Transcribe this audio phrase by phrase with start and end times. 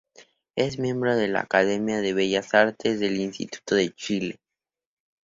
[0.55, 4.39] Es miembro de la Academia de Bellas Artes del Instituto de Chile.